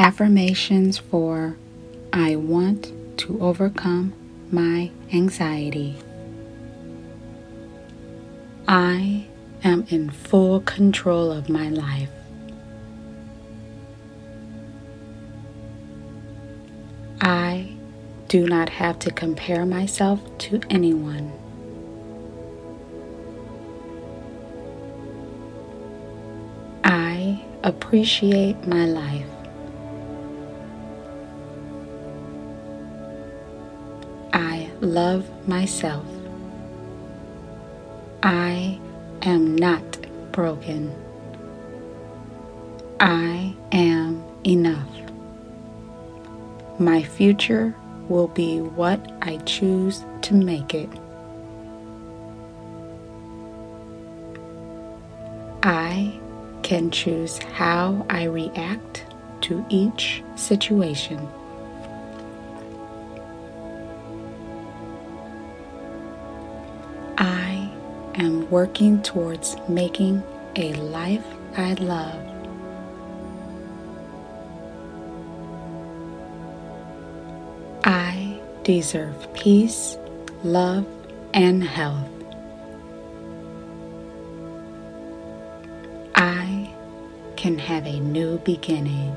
[0.00, 1.58] Affirmations for
[2.10, 4.14] I want to overcome
[4.50, 5.94] my anxiety.
[8.66, 9.26] I
[9.62, 12.08] am in full control of my life.
[17.20, 17.70] I
[18.28, 21.30] do not have to compare myself to anyone.
[26.84, 29.26] I appreciate my life.
[34.94, 36.04] Love myself.
[38.22, 38.78] I
[39.22, 39.82] am not
[40.32, 40.92] broken.
[42.98, 44.88] I am enough.
[46.78, 47.74] My future
[48.08, 50.90] will be what I choose to make it.
[55.62, 56.18] I
[56.62, 59.04] can choose how I react
[59.42, 61.28] to each situation.
[68.22, 70.22] Am working towards making
[70.56, 71.24] a life
[71.56, 72.26] I love.
[77.82, 79.96] I deserve peace,
[80.44, 80.86] love,
[81.32, 82.08] and health.
[86.14, 86.70] I
[87.36, 89.16] can have a new beginning.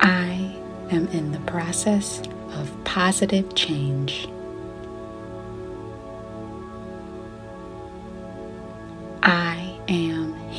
[0.00, 0.56] I
[0.90, 2.22] am in the process
[2.54, 4.26] of positive change.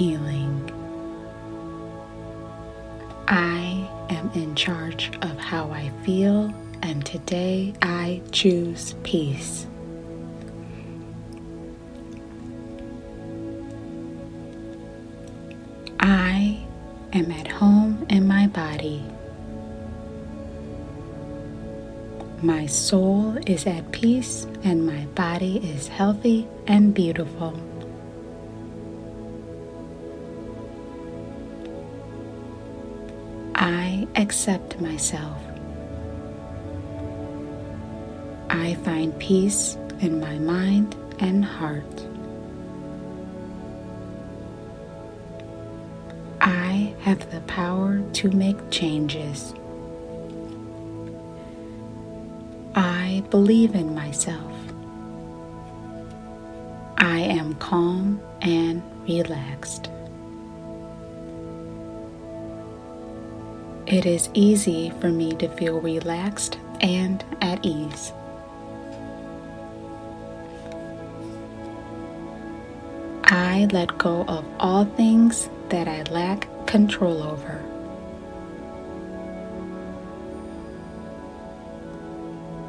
[0.04, 0.60] Healing.
[3.30, 9.66] I am in charge of how I feel, and today I choose peace.
[16.02, 16.62] I
[17.14, 19.02] am at home in my body.
[22.42, 27.73] My soul is at peace and my body is healthy and beautiful.
[33.64, 35.42] I accept myself.
[38.50, 42.06] I find peace in my mind and heart.
[46.42, 49.54] I have the power to make changes.
[52.76, 54.58] I believe in myself.
[56.98, 59.90] I am calm and relaxed.
[63.86, 68.14] It is easy for me to feel relaxed and at ease.
[73.26, 77.62] I let go of all things that I lack control over.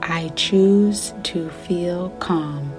[0.02, 2.72] I choose to feel calm.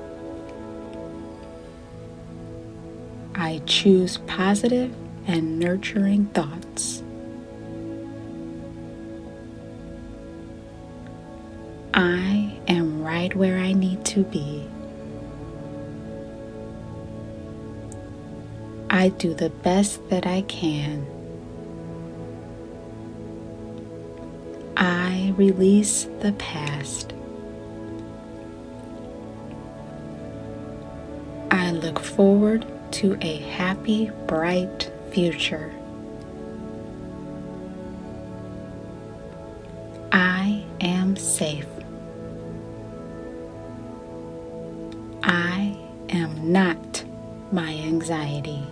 [3.33, 4.93] I choose positive
[5.25, 7.01] and nurturing thoughts.
[11.97, 14.67] I am right where I need to be.
[18.89, 21.07] I do the best that I can.
[24.75, 27.13] I release the past.
[31.49, 35.73] I look forward to a happy, bright future.
[40.11, 41.65] I am safe.
[46.51, 47.03] Not
[47.51, 48.63] my anxiety.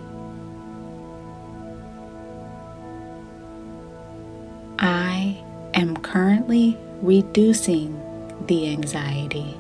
[4.77, 5.41] I
[5.73, 7.99] am currently reducing
[8.47, 9.57] the anxiety.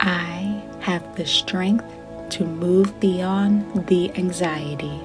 [0.00, 1.86] I have the strength
[2.30, 5.00] to move beyond the anxiety.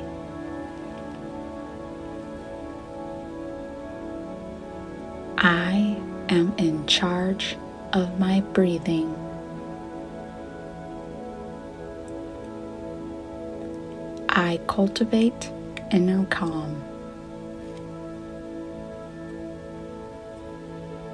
[5.37, 5.97] I
[6.29, 7.57] am in charge
[7.93, 9.15] of my breathing.
[14.29, 15.51] I cultivate
[15.91, 16.81] inner calm.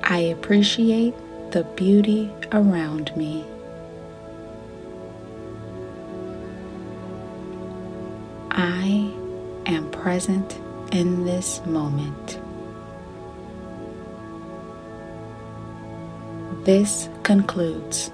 [0.03, 1.15] I appreciate
[1.51, 3.43] the beauty around me.
[8.51, 9.11] I
[9.65, 10.59] am present
[10.91, 12.39] in this moment.
[16.67, 18.11] This concludes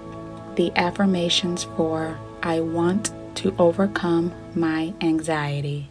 [0.58, 5.90] the affirmations for I want to overcome my anxiety.